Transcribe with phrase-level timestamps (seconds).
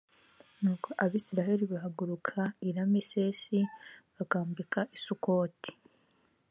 [0.61, 3.69] nuko abisirayeli bahaguruka i ramesesi g
[4.15, 5.71] bakambika i sukoti